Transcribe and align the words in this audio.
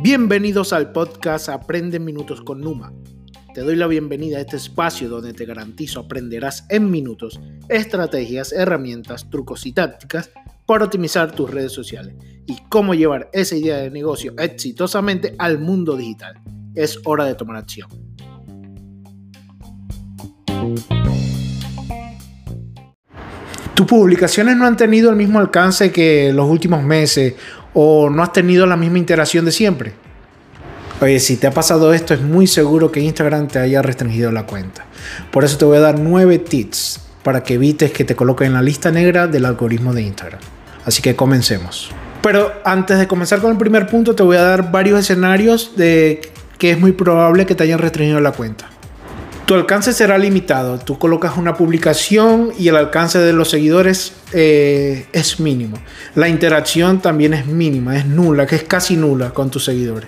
Bienvenidos 0.00 0.72
al 0.72 0.92
podcast 0.92 1.48
Aprende 1.48 2.00
Minutos 2.00 2.40
con 2.40 2.60
Numa. 2.60 2.92
Te 3.52 3.60
doy 3.60 3.76
la 3.76 3.86
bienvenida 3.86 4.38
a 4.38 4.40
este 4.40 4.56
espacio 4.56 5.08
donde 5.08 5.34
te 5.34 5.44
garantizo 5.44 6.00
aprenderás 6.00 6.64
en 6.68 6.90
minutos 6.90 7.38
estrategias, 7.68 8.52
herramientas, 8.52 9.28
trucos 9.28 9.66
y 9.66 9.72
tácticas 9.72 10.30
para 10.64 10.84
optimizar 10.84 11.32
tus 11.32 11.50
redes 11.50 11.72
sociales 11.72 12.14
y 12.46 12.56
cómo 12.68 12.94
llevar 12.94 13.28
esa 13.32 13.56
idea 13.56 13.76
de 13.78 13.90
negocio 13.90 14.34
exitosamente 14.38 15.34
al 15.38 15.58
mundo 15.58 15.96
digital. 15.96 16.40
Es 16.74 17.00
hora 17.04 17.24
de 17.24 17.34
tomar 17.34 17.56
acción. 17.56 18.07
¿Tus 23.78 23.86
publicaciones 23.86 24.56
no 24.56 24.66
han 24.66 24.76
tenido 24.76 25.08
el 25.08 25.14
mismo 25.14 25.38
alcance 25.38 25.92
que 25.92 26.32
los 26.32 26.50
últimos 26.50 26.82
meses 26.82 27.34
o 27.74 28.10
no 28.10 28.24
has 28.24 28.32
tenido 28.32 28.66
la 28.66 28.76
misma 28.76 28.98
interacción 28.98 29.44
de 29.44 29.52
siempre? 29.52 29.92
Oye, 31.00 31.20
si 31.20 31.36
te 31.36 31.46
ha 31.46 31.52
pasado 31.52 31.94
esto, 31.94 32.12
es 32.12 32.20
muy 32.20 32.48
seguro 32.48 32.90
que 32.90 32.98
Instagram 32.98 33.46
te 33.46 33.60
haya 33.60 33.80
restringido 33.80 34.32
la 34.32 34.46
cuenta. 34.46 34.84
Por 35.30 35.44
eso 35.44 35.58
te 35.58 35.64
voy 35.64 35.76
a 35.76 35.80
dar 35.80 36.00
nueve 36.00 36.40
tips 36.40 37.02
para 37.22 37.44
que 37.44 37.54
evites 37.54 37.92
que 37.92 38.02
te 38.02 38.16
coloquen 38.16 38.48
en 38.48 38.54
la 38.54 38.62
lista 38.62 38.90
negra 38.90 39.28
del 39.28 39.44
algoritmo 39.44 39.94
de 39.94 40.02
Instagram. 40.02 40.40
Así 40.84 41.00
que 41.00 41.14
comencemos. 41.14 41.92
Pero 42.20 42.52
antes 42.64 42.98
de 42.98 43.06
comenzar 43.06 43.40
con 43.40 43.52
el 43.52 43.58
primer 43.58 43.86
punto, 43.86 44.16
te 44.16 44.24
voy 44.24 44.38
a 44.38 44.42
dar 44.42 44.72
varios 44.72 44.98
escenarios 44.98 45.76
de 45.76 46.20
que 46.58 46.72
es 46.72 46.80
muy 46.80 46.90
probable 46.90 47.46
que 47.46 47.54
te 47.54 47.62
hayan 47.62 47.78
restringido 47.78 48.18
la 48.18 48.32
cuenta. 48.32 48.70
Tu 49.48 49.54
alcance 49.54 49.94
será 49.94 50.18
limitado. 50.18 50.78
Tú 50.78 50.98
colocas 50.98 51.38
una 51.38 51.54
publicación 51.54 52.52
y 52.58 52.68
el 52.68 52.76
alcance 52.76 53.18
de 53.18 53.32
los 53.32 53.48
seguidores 53.48 54.12
eh, 54.34 55.06
es 55.14 55.40
mínimo. 55.40 55.78
La 56.14 56.28
interacción 56.28 57.00
también 57.00 57.32
es 57.32 57.46
mínima, 57.46 57.96
es 57.96 58.04
nula, 58.04 58.46
que 58.46 58.56
es 58.56 58.64
casi 58.64 58.98
nula 58.98 59.30
con 59.30 59.50
tus 59.50 59.64
seguidores. 59.64 60.06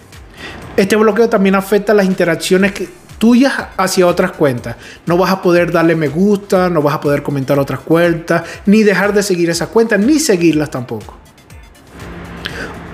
Este 0.76 0.94
bloqueo 0.94 1.30
también 1.30 1.54
afecta 1.54 1.94
las 1.94 2.04
interacciones 2.04 2.74
tuyas 3.16 3.54
hacia 3.78 4.06
otras 4.06 4.32
cuentas. 4.32 4.76
No 5.06 5.16
vas 5.16 5.30
a 5.30 5.40
poder 5.40 5.72
darle 5.72 5.96
me 5.96 6.08
gusta, 6.08 6.68
no 6.68 6.82
vas 6.82 6.96
a 6.96 7.00
poder 7.00 7.22
comentar 7.22 7.58
otras 7.58 7.80
cuentas, 7.80 8.42
ni 8.66 8.82
dejar 8.82 9.14
de 9.14 9.22
seguir 9.22 9.48
esas 9.48 9.68
cuentas, 9.68 9.98
ni 10.00 10.18
seguirlas 10.18 10.70
tampoco. 10.70 11.16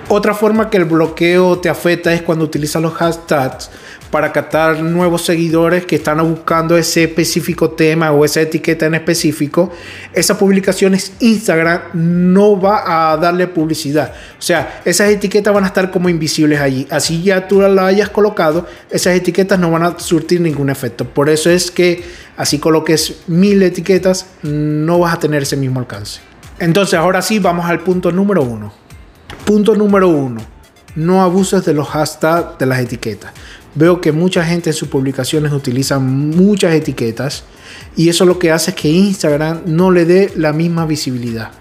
Otra 0.09 0.33
forma 0.33 0.69
que 0.69 0.77
el 0.77 0.85
bloqueo 0.85 1.59
te 1.59 1.67
afecta 1.67 2.13
es 2.13 2.21
cuando 2.21 2.45
utilizas 2.45 2.81
los 2.81 2.93
hashtags 2.93 3.69
para 4.09 4.31
captar 4.31 4.79
nuevos 4.79 5.23
seguidores 5.23 5.85
que 5.85 5.97
están 5.97 6.19
buscando 6.19 6.77
ese 6.77 7.03
específico 7.03 7.71
tema 7.71 8.13
o 8.13 8.23
esa 8.23 8.39
etiqueta 8.39 8.85
en 8.85 8.95
específico. 8.95 9.69
Esas 10.13 10.37
publicaciones 10.37 11.11
Instagram 11.19 11.81
no 11.93 12.57
va 12.57 13.11
a 13.11 13.17
darle 13.17 13.47
publicidad. 13.47 14.13
O 14.39 14.41
sea, 14.41 14.81
esas 14.85 15.09
etiquetas 15.09 15.53
van 15.53 15.65
a 15.65 15.67
estar 15.67 15.91
como 15.91 16.07
invisibles 16.07 16.61
allí. 16.61 16.87
Así 16.89 17.21
ya 17.21 17.45
tú 17.45 17.59
las 17.59 17.77
hayas 17.77 18.07
colocado, 18.07 18.65
esas 18.89 19.13
etiquetas 19.13 19.59
no 19.59 19.71
van 19.71 19.83
a 19.83 19.99
surtir 19.99 20.39
ningún 20.39 20.69
efecto. 20.69 21.03
Por 21.03 21.29
eso 21.29 21.49
es 21.49 21.69
que 21.69 22.01
así 22.37 22.59
coloques 22.59 23.23
mil 23.27 23.61
etiquetas, 23.61 24.27
no 24.41 24.99
vas 24.99 25.15
a 25.15 25.19
tener 25.19 25.43
ese 25.43 25.57
mismo 25.57 25.81
alcance. 25.81 26.21
Entonces, 26.59 26.93
ahora 26.93 27.21
sí, 27.21 27.39
vamos 27.39 27.65
al 27.65 27.81
punto 27.81 28.09
número 28.09 28.41
uno 28.41 28.86
Punto 29.47 29.75
número 29.75 30.09
uno. 30.09 30.41
No 30.95 31.21
abuses 31.21 31.63
de 31.63 31.73
los 31.73 31.87
hashtags 31.87 32.57
de 32.59 32.65
las 32.65 32.81
etiquetas. 32.81 33.31
Veo 33.75 34.01
que 34.01 34.11
mucha 34.11 34.43
gente 34.43 34.71
en 34.71 34.73
sus 34.73 34.89
publicaciones 34.89 35.53
utiliza 35.53 35.99
muchas 35.99 36.73
etiquetas 36.73 37.45
y 37.95 38.09
eso 38.09 38.25
lo 38.25 38.39
que 38.39 38.51
hace 38.51 38.71
es 38.71 38.75
que 38.75 38.89
Instagram 38.89 39.61
no 39.65 39.89
le 39.89 40.03
dé 40.03 40.33
la 40.35 40.51
misma 40.51 40.85
visibilidad. 40.85 41.51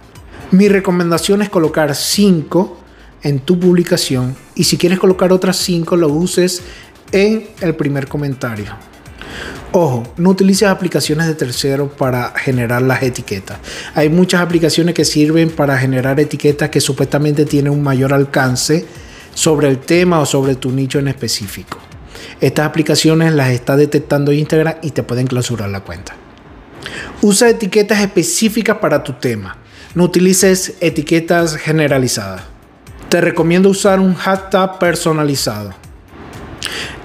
Mi 0.51 0.69
recomendación 0.69 1.43
es 1.43 1.49
colocar 1.49 1.95
5 1.95 2.77
en 3.23 3.39
tu 3.39 3.61
publicación 3.61 4.35
y 4.57 4.65
si 4.65 4.79
quieres 4.79 4.99
colocar 4.99 5.31
otras 5.31 5.57
5 5.59 5.97
lo 5.97 6.09
uses 6.09 6.63
en 7.13 7.47
el 7.61 7.77
primer 7.77 8.09
comentario. 8.09 8.75
Ojo, 9.79 10.05
no 10.17 10.31
utilices 10.31 10.69
aplicaciones 10.69 11.27
de 11.27 11.35
terceros 11.35 11.93
para 11.93 12.33
generar 12.35 12.81
las 12.81 13.03
etiquetas. 13.03 13.59
Hay 13.95 14.09
muchas 14.09 14.41
aplicaciones 14.41 14.95
que 14.95 15.05
sirven 15.05 15.51
para 15.51 15.77
generar 15.77 16.19
etiquetas 16.19 16.71
que 16.71 16.81
supuestamente 16.81 17.45
tienen 17.45 17.75
un 17.75 17.83
mayor 17.83 18.15
alcance 18.15 18.87
sobre 19.35 19.69
el 19.69 19.81
tema 19.81 20.19
o 20.21 20.25
sobre 20.25 20.55
tu 20.55 20.73
nicho 20.73 20.99
en 20.99 21.09
específico. 21.09 21.77
Estas 22.41 22.65
aplicaciones 22.65 23.35
las 23.35 23.51
está 23.51 23.77
detectando 23.77 24.33
Instagram 24.33 24.77
y 24.81 24.93
te 24.93 25.03
pueden 25.03 25.27
clausurar 25.27 25.69
la 25.69 25.81
cuenta. 25.81 26.15
Usa 27.21 27.51
etiquetas 27.51 28.01
específicas 28.01 28.79
para 28.79 29.05
tu 29.05 29.13
tema. 29.13 29.59
No 29.95 30.05
utilices 30.05 30.73
etiquetas 30.81 31.55
generalizadas. 31.55 32.45
Te 33.11 33.21
recomiendo 33.21 33.69
usar 33.69 34.01
un 34.01 34.15
hashtag 34.15 34.79
personalizado. 34.79 35.75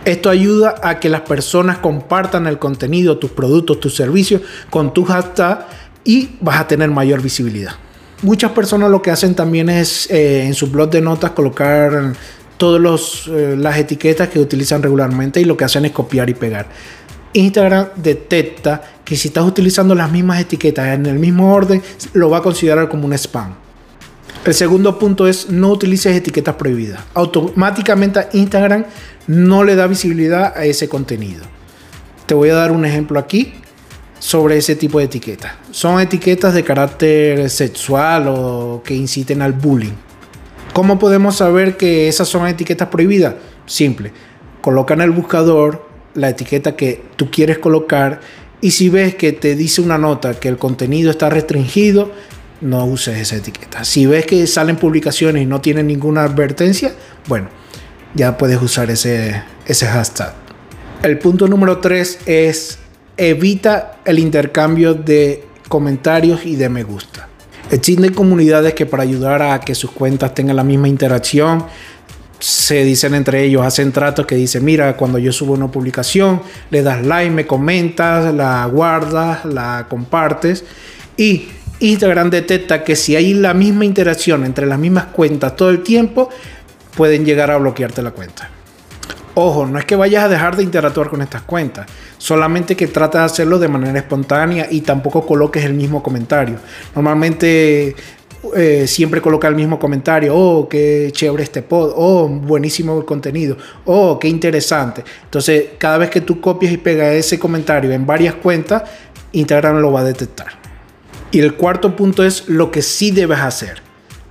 Esto 0.05 0.29
ayuda 0.29 0.75
a 0.81 0.99
que 0.99 1.09
las 1.09 1.22
personas 1.22 1.77
compartan 1.77 2.47
el 2.47 2.59
contenido, 2.59 3.17
tus 3.17 3.31
productos, 3.31 3.79
tus 3.79 3.95
servicios 3.95 4.41
con 4.69 4.94
tu 4.94 5.05
hashtag 5.05 5.67
y 6.03 6.31
vas 6.41 6.59
a 6.59 6.67
tener 6.67 6.89
mayor 6.89 7.22
visibilidad. 7.22 7.73
Muchas 8.23 8.51
personas 8.51 8.89
lo 8.89 9.01
que 9.01 9.11
hacen 9.11 9.35
también 9.35 9.69
es 9.69 10.09
eh, 10.11 10.45
en 10.45 10.53
su 10.53 10.67
blog 10.67 10.89
de 10.89 11.01
notas 11.01 11.31
colocar 11.31 12.13
todas 12.57 13.23
eh, 13.27 13.55
las 13.57 13.77
etiquetas 13.77 14.29
que 14.29 14.39
utilizan 14.39 14.83
regularmente 14.83 15.41
y 15.41 15.45
lo 15.45 15.57
que 15.57 15.66
hacen 15.66 15.85
es 15.85 15.91
copiar 15.91 16.29
y 16.29 16.35
pegar. 16.35 16.67
Instagram 17.33 17.88
detecta 17.95 18.81
que 19.03 19.16
si 19.16 19.29
estás 19.29 19.45
utilizando 19.45 19.95
las 19.95 20.11
mismas 20.11 20.39
etiquetas 20.39 20.93
en 20.93 21.05
el 21.05 21.17
mismo 21.17 21.53
orden, 21.53 21.81
lo 22.13 22.29
va 22.29 22.38
a 22.38 22.41
considerar 22.41 22.89
como 22.89 23.05
un 23.05 23.13
spam. 23.13 23.55
El 24.44 24.56
segundo 24.56 24.97
punto 24.97 25.28
es 25.28 25.52
no 25.52 25.69
utilices 25.69 26.16
etiquetas 26.16 26.56
prohibidas. 26.56 27.03
Automáticamente 27.13 28.28
Instagram 28.34 28.85
no 29.28 29.63
le 29.63 29.75
da 29.75 29.85
visibilidad 29.85 30.57
a 30.57 30.66
ese 30.66 30.90
contenido. 30.90 31.44
Te 32.25 32.34
voy 32.34 32.50
a 32.50 32.56
dar 32.56 32.72
un 32.72 32.84
ejemplo 32.84 33.19
aquí 33.19 33.53
sobre 34.18 34.57
ese 34.57 34.75
tipo 34.75 34.97
de 34.97 35.06
etiquetas. 35.06 35.53
Son 35.69 36.02
etiquetas 36.02 36.56
de 36.56 36.63
carácter 36.63 37.52
sexual 37.52 38.25
o 38.29 38.81
que 38.84 38.96
inciten 38.96 39.44
al 39.44 39.53
bullying. 39.53 39.94
¿Cómo 40.73 40.97
podemos 40.97 41.35
saber 41.35 41.78
que 41.78 42.08
esas 42.08 42.28
son 42.28 42.47
etiquetas 42.47 42.88
prohibidas? 42.88 43.35
Simple. 43.68 44.12
Coloca 44.62 44.96
en 44.96 45.02
el 45.02 45.12
buscador 45.12 45.88
la 46.16 46.29
etiqueta 46.29 46.75
que 46.75 47.03
tú 47.16 47.29
quieres 47.29 47.59
colocar 47.59 48.22
y 48.59 48.72
si 48.72 48.90
ves 48.90 49.13
que 49.13 49.34
te 49.34 49.56
dice 49.56 49.81
una 49.81 50.00
nota 50.00 50.34
que 50.34 50.47
el 50.47 50.58
contenido 50.58 51.12
está 51.12 51.29
restringido, 51.29 52.12
no 52.61 52.85
uses 52.85 53.17
esa 53.17 53.35
etiqueta. 53.35 53.83
Si 53.83 54.05
ves 54.05 54.25
que 54.25 54.45
salen 54.47 54.77
publicaciones 54.77 55.44
y 55.44 55.45
no 55.45 55.61
tienen 55.61 55.88
ninguna 55.88 56.23
advertencia, 56.23 56.94
bueno, 57.27 57.49
ya 58.13 58.38
puedes 58.38 58.61
usar 58.61 58.89
ese, 58.89 59.44
ese 59.66 59.88
hashtag. 59.88 60.33
El 61.03 61.17
punto 61.17 61.47
número 61.47 61.79
3 61.79 62.19
es 62.25 62.79
evita 63.17 63.97
el 64.05 64.19
intercambio 64.19 64.94
de 64.94 65.45
comentarios 65.67 66.45
y 66.45 66.55
de 66.55 66.69
me 66.69 66.83
gusta. 66.83 67.27
Existen 67.72 68.13
comunidades 68.13 68.73
que 68.73 68.85
para 68.85 69.03
ayudar 69.03 69.41
a 69.41 69.59
que 69.59 69.73
sus 69.75 69.91
cuentas 69.91 70.33
tengan 70.33 70.57
la 70.57 70.63
misma 70.63 70.88
interacción, 70.88 71.66
se 72.39 72.83
dicen 72.83 73.13
entre 73.13 73.43
ellos, 73.43 73.63
hacen 73.66 73.91
tratos 73.91 74.25
que 74.25 74.35
dicen, 74.35 74.66
mira, 74.66 74.97
cuando 74.97 75.19
yo 75.19 75.31
subo 75.31 75.53
una 75.53 75.72
publicación, 75.72 76.41
le 76.69 76.81
das 76.81 77.05
like, 77.05 77.31
me 77.31 77.45
comentas, 77.47 78.33
la 78.33 78.66
guardas, 78.66 79.45
la 79.45 79.85
compartes 79.88 80.66
y 81.17 81.47
Instagram 81.81 82.30
detecta 82.30 82.84
que 82.84 82.96
si 82.96 83.16
hay 83.16 83.34
la 83.34 83.53
misma 83.53 83.86
interacción 83.86 84.46
entre 84.46 84.68
las 84.68 84.78
mismas 84.78 85.06
cuentas 85.06 85.56
todo 85.56 85.72
el 85.72 85.81
tiempo, 85.81 86.30
pueden 86.96 87.25
llegar 87.25 87.50
a 87.50 87.58
bloquearte 87.58 88.02
la 88.02 88.12
cuenta. 88.12 88.50
Ojo, 89.34 89.66
no 89.66 89.80
es 89.80 89.86
que 89.86 89.96
vayas 89.96 90.25
a 90.25 90.30
dejar 90.30 90.56
de 90.56 90.64
interactuar 90.64 91.09
con 91.09 91.22
estas 91.22 91.41
cuentas, 91.41 91.88
solamente 92.18 92.75
que 92.75 92.88
trata 92.88 93.20
de 93.20 93.25
hacerlo 93.25 93.58
de 93.58 93.68
manera 93.68 93.97
espontánea 93.97 94.68
y 94.70 94.81
tampoco 94.81 95.25
coloques 95.25 95.66
el 95.66 95.74
mismo 95.74 96.03
comentario. 96.03 96.58
Normalmente 96.94 97.96
eh, 98.55 98.85
siempre 98.88 99.20
coloca 99.20 99.47
el 99.47 99.55
mismo 99.55 99.79
comentario, 99.79 100.35
oh, 100.35 100.70
qué 100.70 101.09
chévere 101.11 101.44
este 101.44 101.64
pod, 101.64 101.94
oh, 101.96 102.28
buenísimo 102.28 102.96
el 103.00 103.05
contenido, 103.05 103.58
oh, 103.85 104.20
qué 104.20 104.28
interesante. 104.28 105.03
Entonces, 105.23 105.70
cada 105.79 105.97
vez 105.97 106.11
que 106.11 106.22
tú 106.22 106.40
copias 106.41 106.73
y 106.73 106.78
pegas 106.78 107.14
ese 107.14 107.40
comentario 107.40 107.91
en 107.91 108.05
varias 108.05 108.35
cuentas, 108.35 108.84
Instagram 109.32 109.78
lo 109.78 109.94
va 109.94 110.02
a 110.02 110.03
detectar. 110.03 110.60
Y 111.31 111.39
el 111.39 111.55
cuarto 111.55 111.95
punto 111.95 112.23
es 112.23 112.49
lo 112.49 112.72
que 112.72 112.81
sí 112.81 113.11
debes 113.11 113.39
hacer. 113.39 113.81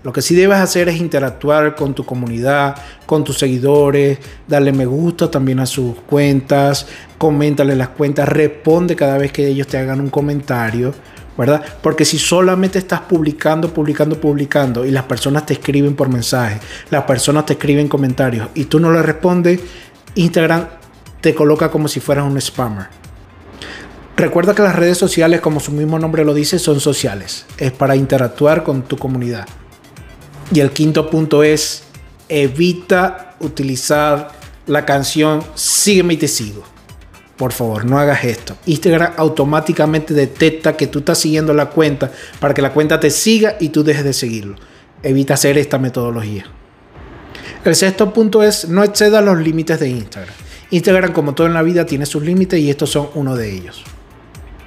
Lo 0.03 0.13
que 0.13 0.23
sí 0.23 0.35
debes 0.35 0.59
hacer 0.59 0.89
es 0.89 0.97
interactuar 0.97 1.75
con 1.75 1.95
tu 1.95 2.05
comunidad, 2.05 2.75
con 3.05 3.23
tus 3.23 3.39
seguidores, 3.39 4.19
darle 4.49 4.73
me 4.73 4.87
gusta 4.87 5.31
también 5.31 5.61
a 5.61 5.67
sus 5.67 5.95
cuentas, 6.01 6.87
coméntale 7.19 7.77
las 7.77 7.91
cuentas, 7.91 8.27
responde 8.27 8.97
cada 8.97 9.19
vez 9.19 9.31
que 9.31 9.47
ellos 9.47 9.67
te 9.67 9.77
hagan 9.77 10.01
un 10.01 10.09
comentario, 10.09 10.95
¿verdad? 11.37 11.63
Porque 11.83 12.07
si 12.07 12.19
solamente 12.19 12.79
estás 12.79 13.01
publicando, 13.01 13.75
publicando, 13.75 14.19
publicando 14.19 14.87
y 14.87 14.91
las 14.91 15.05
personas 15.05 15.45
te 15.45 15.53
escriben 15.53 15.95
por 15.95 16.09
mensaje, 16.09 16.61
las 16.89 17.05
personas 17.05 17.45
te 17.45 17.55
escriben 17.55 17.87
comentarios 17.87 18.49
y 18.55 18.65
tú 18.65 18.81
no 18.81 18.91
le 18.91 19.03
respondes, 19.03 19.61
Instagram 20.15 20.67
te 21.21 21.35
coloca 21.35 21.71
como 21.71 21.89
si 21.89 22.01
fueras 22.01 22.25
un 22.25 22.41
spammer. 22.41 23.00
Recuerda 24.21 24.55
que 24.55 24.61
las 24.61 24.77
redes 24.77 24.99
sociales, 24.99 25.41
como 25.41 25.61
su 25.61 25.73
mismo 25.73 25.99
nombre 25.99 26.27
lo 26.27 26.35
dice, 26.35 26.59
son 26.59 26.79
sociales. 26.79 27.47
Es 27.57 27.73
para 27.73 27.97
interactuar 27.97 28.63
con 28.63 28.83
tu 28.83 28.99
comunidad. 28.99 29.49
Y 30.53 30.61
el 30.61 30.73
quinto 30.73 31.09
punto 31.09 31.43
es 31.43 31.85
evita 32.29 33.37
utilizar 33.41 34.33
la 34.67 34.85
canción 34.85 35.43
Sígueme 35.55 36.13
y 36.13 36.17
te 36.19 36.29
sigo. 36.29 36.63
Por 37.39 37.53
favor, 37.53 37.87
no 37.87 37.99
hagas 37.99 38.23
esto. 38.25 38.59
Instagram 38.67 39.15
automáticamente 39.17 40.13
detecta 40.13 40.77
que 40.77 40.87
tú 40.87 40.99
estás 40.99 41.17
siguiendo 41.17 41.55
la 41.55 41.71
cuenta 41.71 42.13
para 42.41 42.53
que 42.53 42.61
la 42.61 42.75
cuenta 42.75 43.01
te 43.01 43.09
siga 43.09 43.57
y 43.59 43.71
tú 43.71 43.85
dejes 43.85 44.05
de 44.05 44.13
seguirlo. 44.13 44.57
Evita 45.03 45.33
hacer 45.33 45.57
esta 45.57 45.79
metodología. 45.79 46.45
El 47.65 47.75
sexto 47.75 48.13
punto 48.13 48.43
es 48.43 48.69
no 48.69 48.85
exceda 48.85 49.23
los 49.23 49.39
límites 49.39 49.81
de 49.81 49.89
Instagram. 49.89 50.35
Instagram, 50.71 51.13
como 51.15 51.33
todo 51.33 51.47
en 51.47 51.55
la 51.55 51.63
vida, 51.63 51.87
tiene 51.87 52.05
sus 52.05 52.23
límites 52.23 52.61
y 52.61 52.69
estos 52.69 52.91
son 52.91 53.09
uno 53.15 53.35
de 53.35 53.51
ellos. 53.51 53.83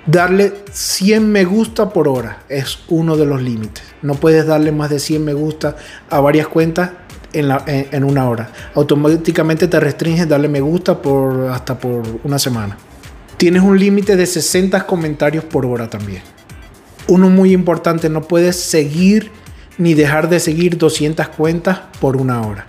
Darle 0.05 0.51
100 0.69 1.31
me 1.31 1.45
gusta 1.45 1.89
por 1.89 2.09
hora 2.09 2.39
es 2.49 2.79
uno 2.89 3.15
de 3.15 3.25
los 3.25 3.41
límites. 3.41 3.83
No 4.01 4.15
puedes 4.15 4.45
darle 4.45 4.73
más 4.73 4.89
de 4.89 4.99
100 4.99 5.23
me 5.23 5.33
gusta 5.33 5.77
a 6.09 6.19
varias 6.19 6.47
cuentas 6.47 6.91
en, 7.31 8.03
una 8.03 8.29
hora. 8.29 8.51
Automáticamente 8.75 9.69
te 9.69 9.79
restringes 9.79 10.27
darle 10.27 10.49
me 10.49 10.59
gusta 10.59 10.99
hasta 11.51 11.79
por 11.79 12.03
una 12.25 12.37
semana. 12.37 12.77
Tienes 13.37 13.63
un 13.63 13.79
límite 13.79 14.17
de 14.17 14.25
60 14.25 14.85
comentarios 14.85 15.45
por 15.45 15.65
hora 15.65 15.89
también. 15.89 16.21
Uno 17.07 17.29
muy 17.29 17.53
importante, 17.53 18.09
no 18.09 18.23
puedes 18.23 18.57
seguir 18.57 19.31
ni 19.77 19.93
dejar 19.93 20.27
de 20.27 20.41
seguir 20.41 20.77
200 20.77 21.29
cuentas 21.29 21.79
por 22.01 22.17
una 22.17 22.41
hora. 22.41 22.65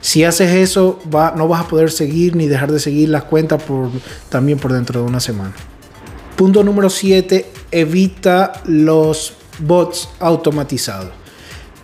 Si 0.00 0.24
haces 0.24 0.50
eso, 0.50 1.00
no 1.36 1.48
vas 1.48 1.64
a 1.64 1.68
poder 1.68 1.92
seguir 1.92 2.34
ni 2.34 2.48
dejar 2.48 2.72
de 2.72 2.80
seguir 2.80 3.10
las 3.10 3.24
cuentas 3.24 3.62
también 4.28 4.58
por 4.58 4.72
dentro 4.72 5.00
de 5.00 5.06
una 5.06 5.20
semana. 5.20 5.54
Punto 6.36 6.64
número 6.64 6.90
7, 6.90 7.46
evita 7.70 8.54
los 8.64 9.34
bots 9.60 10.08
automatizados. 10.18 11.10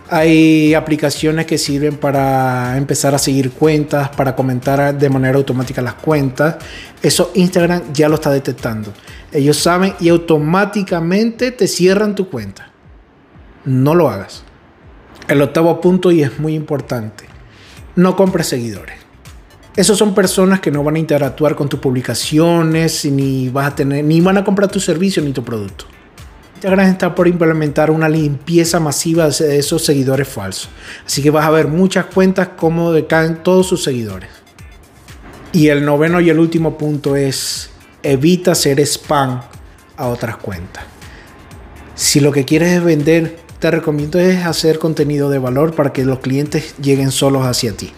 Hay 0.09 0.73
aplicaciones 0.73 1.45
que 1.45 1.57
sirven 1.57 1.95
para 1.95 2.75
empezar 2.75 3.15
a 3.15 3.17
seguir 3.17 3.51
cuentas, 3.51 4.09
para 4.09 4.35
comentar 4.35 4.97
de 4.97 5.09
manera 5.09 5.37
automática 5.37 5.81
las 5.81 5.93
cuentas. 5.93 6.57
Eso 7.01 7.31
Instagram 7.33 7.93
ya 7.93 8.09
lo 8.09 8.15
está 8.15 8.29
detectando. 8.29 8.91
Ellos 9.31 9.55
saben 9.55 9.93
y 10.01 10.09
automáticamente 10.09 11.51
te 11.51 11.65
cierran 11.65 12.13
tu 12.13 12.29
cuenta. 12.29 12.73
No 13.63 13.95
lo 13.95 14.09
hagas. 14.09 14.43
El 15.29 15.41
octavo 15.41 15.79
punto 15.79 16.11
y 16.11 16.23
es 16.23 16.39
muy 16.39 16.55
importante. 16.55 17.23
No 17.95 18.17
compres 18.17 18.47
seguidores. 18.47 19.00
Esos 19.73 19.97
son 19.97 20.13
personas 20.13 20.59
que 20.59 20.69
no 20.69 20.83
van 20.83 20.95
a 20.95 20.99
interactuar 20.99 21.55
con 21.55 21.69
tus 21.69 21.79
publicaciones, 21.79 23.05
ni 23.05 23.47
vas 23.47 23.67
a 23.67 23.75
tener, 23.75 24.03
ni 24.03 24.19
van 24.19 24.37
a 24.37 24.43
comprar 24.43 24.69
tu 24.69 24.81
servicio 24.81 25.23
ni 25.23 25.31
tu 25.31 25.45
producto. 25.45 25.85
Instagram 26.55 26.89
está 26.89 27.15
por 27.15 27.27
implementar 27.29 27.89
una 27.89 28.09
limpieza 28.09 28.81
masiva 28.81 29.29
de 29.29 29.57
esos 29.57 29.85
seguidores 29.85 30.27
falsos. 30.27 30.69
Así 31.05 31.23
que 31.23 31.29
vas 31.29 31.45
a 31.45 31.51
ver 31.51 31.69
muchas 31.69 32.05
cuentas 32.07 32.49
como 32.57 32.91
decaen 32.91 33.43
todos 33.43 33.65
sus 33.65 33.81
seguidores. 33.81 34.29
Y 35.53 35.69
el 35.69 35.85
noveno 35.85 36.19
y 36.19 36.29
el 36.29 36.39
último 36.39 36.77
punto 36.77 37.15
es 37.15 37.69
evita 38.03 38.51
hacer 38.51 38.81
spam 38.81 39.41
a 39.95 40.07
otras 40.07 40.35
cuentas. 40.35 40.83
Si 41.95 42.19
lo 42.19 42.33
que 42.33 42.43
quieres 42.43 42.73
es 42.73 42.83
vender, 42.83 43.39
te 43.59 43.71
recomiendo 43.71 44.19
es 44.19 44.45
hacer 44.45 44.79
contenido 44.79 45.29
de 45.29 45.39
valor 45.39 45.73
para 45.73 45.93
que 45.93 46.03
los 46.03 46.19
clientes 46.19 46.75
lleguen 46.77 47.11
solos 47.11 47.45
hacia 47.45 47.71
ti 47.71 47.93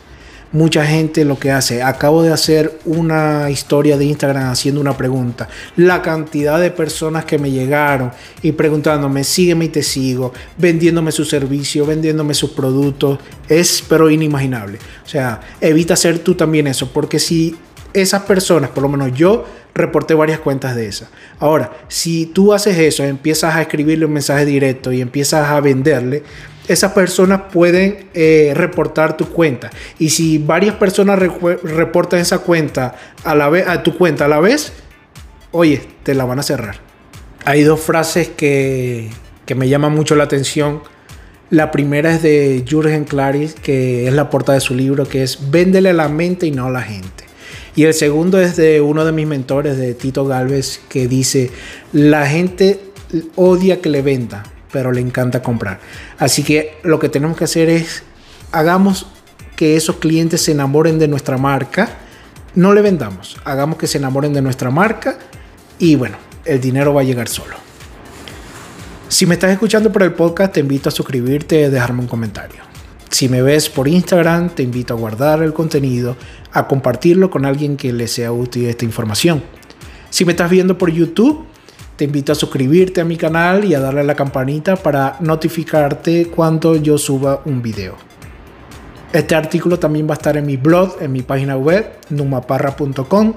mucha 0.53 0.85
gente 0.85 1.25
lo 1.25 1.37
que 1.37 1.51
hace, 1.51 1.83
acabo 1.83 2.23
de 2.23 2.31
hacer 2.31 2.79
una 2.85 3.49
historia 3.49 3.97
de 3.97 4.05
Instagram 4.05 4.51
haciendo 4.51 4.79
una 4.79 4.95
pregunta. 4.95 5.49
La 5.75 6.01
cantidad 6.01 6.59
de 6.59 6.71
personas 6.71 7.25
que 7.25 7.37
me 7.37 7.51
llegaron 7.51 8.11
y 8.41 8.53
preguntándome, 8.53 9.23
sígueme 9.23 9.65
y 9.65 9.69
te 9.69 9.83
sigo, 9.83 10.31
vendiéndome 10.57 11.11
su 11.11 11.25
servicio, 11.25 11.85
vendiéndome 11.85 12.33
sus 12.33 12.51
productos, 12.51 13.19
es 13.49 13.83
pero 13.89 14.09
inimaginable. 14.09 14.77
O 15.03 15.09
sea, 15.09 15.41
evita 15.59 15.95
hacer 15.95 16.19
tú 16.19 16.35
también 16.35 16.67
eso, 16.67 16.89
porque 16.93 17.19
si 17.19 17.55
esas 17.93 18.21
personas, 18.23 18.69
por 18.69 18.83
lo 18.83 18.89
menos 18.89 19.11
yo, 19.13 19.45
reporté 19.73 20.13
varias 20.13 20.39
cuentas 20.39 20.75
de 20.75 20.87
esas. 20.87 21.09
Ahora, 21.39 21.71
si 21.87 22.27
tú 22.27 22.53
haces 22.53 22.77
eso, 22.77 23.03
empiezas 23.03 23.55
a 23.55 23.61
escribirle 23.61 24.05
un 24.05 24.13
mensaje 24.13 24.45
directo 24.45 24.91
y 24.91 25.01
empiezas 25.01 25.49
a 25.49 25.59
venderle, 25.61 26.23
esas 26.67 26.93
personas 26.93 27.41
pueden 27.51 28.07
eh, 28.13 28.53
reportar 28.55 29.17
tu 29.17 29.29
cuenta. 29.29 29.69
Y 29.99 30.09
si 30.09 30.37
varias 30.37 30.75
personas 30.75 31.19
reportan 31.19 32.19
esa 32.19 32.39
cuenta 32.39 32.95
a, 33.23 33.83
tu 33.83 33.97
cuenta 33.97 34.25
a 34.25 34.27
la 34.27 34.39
vez, 34.39 34.73
oye, 35.51 35.81
te 36.03 36.15
la 36.15 36.25
van 36.25 36.39
a 36.39 36.43
cerrar. 36.43 36.77
Hay 37.45 37.63
dos 37.63 37.81
frases 37.81 38.29
que, 38.29 39.09
que 39.45 39.55
me 39.55 39.67
llaman 39.67 39.93
mucho 39.93 40.15
la 40.15 40.23
atención. 40.23 40.81
La 41.49 41.71
primera 41.71 42.13
es 42.13 42.23
de 42.23 42.63
Jürgen 42.67 43.03
Klaris, 43.03 43.53
que 43.53 44.07
es 44.07 44.13
la 44.13 44.29
portada 44.29 44.55
de 44.55 44.61
su 44.61 44.73
libro, 44.73 45.05
que 45.05 45.23
es 45.23 45.51
Véndele 45.51 45.89
a 45.89 45.93
la 45.93 46.07
mente 46.07 46.47
y 46.47 46.51
no 46.51 46.67
a 46.67 46.71
la 46.71 46.81
gente. 46.81 47.25
Y 47.75 47.83
el 47.83 47.93
segundo 47.93 48.39
es 48.39 48.55
de 48.55 48.81
uno 48.81 49.03
de 49.03 49.11
mis 49.11 49.27
mentores, 49.27 49.77
de 49.77 49.93
Tito 49.93 50.25
Galvez, 50.25 50.79
que 50.89 51.07
dice, 51.07 51.51
la 51.91 52.27
gente 52.27 52.79
odia 53.35 53.81
que 53.81 53.89
le 53.89 54.01
venda, 54.01 54.43
pero 54.73 54.91
le 54.91 54.99
encanta 54.99 55.41
comprar. 55.41 55.79
Así 56.17 56.43
que 56.43 56.79
lo 56.83 56.99
que 56.99 57.07
tenemos 57.07 57.37
que 57.37 57.45
hacer 57.45 57.69
es, 57.69 58.03
hagamos 58.51 59.05
que 59.55 59.77
esos 59.77 59.97
clientes 59.97 60.41
se 60.41 60.51
enamoren 60.51 60.99
de 60.99 61.07
nuestra 61.07 61.37
marca. 61.37 61.89
No 62.55 62.73
le 62.73 62.81
vendamos, 62.81 63.37
hagamos 63.45 63.77
que 63.77 63.87
se 63.87 63.99
enamoren 63.99 64.33
de 64.33 64.41
nuestra 64.41 64.71
marca 64.71 65.17
y 65.79 65.95
bueno, 65.95 66.17
el 66.43 66.59
dinero 66.59 66.93
va 66.93 67.01
a 67.01 67.03
llegar 67.03 67.29
solo. 67.29 67.55
Si 69.07 69.27
me 69.27 69.35
estás 69.35 69.51
escuchando 69.51 69.91
por 69.91 70.01
el 70.01 70.13
podcast, 70.13 70.53
te 70.53 70.59
invito 70.59 70.89
a 70.89 70.91
suscribirte 70.91 71.61
y 71.61 71.69
dejarme 71.69 72.01
un 72.01 72.07
comentario. 72.07 72.63
Si 73.11 73.29
me 73.29 73.43
ves 73.43 73.69
por 73.69 73.87
Instagram, 73.87 74.49
te 74.49 74.63
invito 74.63 74.95
a 74.95 74.97
guardar 74.97 75.43
el 75.43 75.53
contenido, 75.53 76.17
a 76.51 76.67
compartirlo 76.67 77.29
con 77.29 77.45
alguien 77.45 77.77
que 77.77 77.93
le 77.93 78.07
sea 78.07 78.31
útil 78.31 78.65
esta 78.65 78.85
información. 78.85 79.43
Si 80.09 80.25
me 80.25 80.31
estás 80.31 80.49
viendo 80.49 80.79
por 80.79 80.91
YouTube, 80.91 81.45
te 81.95 82.05
invito 82.05 82.31
a 82.31 82.35
suscribirte 82.35 83.01
a 83.01 83.05
mi 83.05 83.17
canal 83.17 83.65
y 83.65 83.75
a 83.75 83.79
darle 83.79 84.01
a 84.01 84.03
la 84.03 84.15
campanita 84.15 84.75
para 84.75 85.17
notificarte 85.19 86.27
cuando 86.27 86.75
yo 86.75 86.97
suba 86.97 87.41
un 87.45 87.61
video. 87.61 87.95
Este 89.11 89.35
artículo 89.35 89.77
también 89.77 90.07
va 90.07 90.13
a 90.13 90.17
estar 90.17 90.37
en 90.37 90.45
mi 90.45 90.57
blog, 90.57 90.97
en 90.99 91.11
mi 91.11 91.21
página 91.21 91.55
web, 91.55 91.85
numaparra.com. 92.09 93.33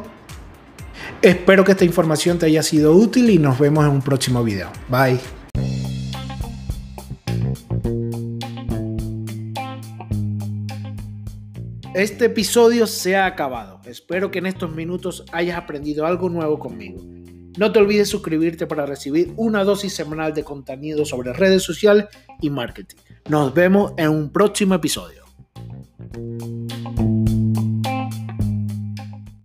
Espero 1.20 1.64
que 1.64 1.72
esta 1.72 1.84
información 1.84 2.38
te 2.38 2.46
haya 2.46 2.62
sido 2.62 2.92
útil 2.92 3.28
y 3.28 3.38
nos 3.38 3.58
vemos 3.58 3.84
en 3.84 3.90
un 3.90 4.02
próximo 4.02 4.42
video. 4.42 4.70
Bye. 4.88 5.18
Este 11.94 12.26
episodio 12.26 12.86
se 12.86 13.16
ha 13.16 13.26
acabado. 13.26 13.80
Espero 13.86 14.30
que 14.30 14.38
en 14.38 14.46
estos 14.46 14.74
minutos 14.74 15.24
hayas 15.32 15.56
aprendido 15.58 16.04
algo 16.04 16.28
nuevo 16.28 16.58
conmigo. 16.58 17.15
No 17.56 17.72
te 17.72 17.78
olvides 17.78 18.08
suscribirte 18.08 18.66
para 18.66 18.84
recibir 18.84 19.32
una 19.36 19.64
dosis 19.64 19.94
semanal 19.94 20.34
de 20.34 20.44
contenido 20.44 21.04
sobre 21.04 21.32
redes 21.32 21.62
sociales 21.62 22.06
y 22.40 22.50
marketing. 22.50 22.96
Nos 23.28 23.54
vemos 23.54 23.92
en 23.96 24.10
un 24.10 24.30
próximo 24.30 24.74
episodio. 24.74 25.24